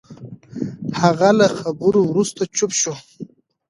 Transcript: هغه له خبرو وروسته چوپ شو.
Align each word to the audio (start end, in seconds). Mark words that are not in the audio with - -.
هغه 1.01 1.29
له 1.39 1.47
خبرو 1.59 2.01
وروسته 2.09 2.41
چوپ 2.55 2.71
شو. 2.81 2.93